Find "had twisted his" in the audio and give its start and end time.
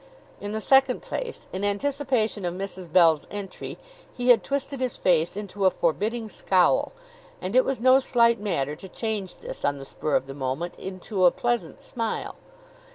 4.29-4.97